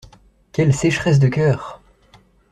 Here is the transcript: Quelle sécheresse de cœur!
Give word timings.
Quelle 0.51 0.73
sécheresse 0.73 1.19
de 1.19 1.27
cœur! 1.27 1.79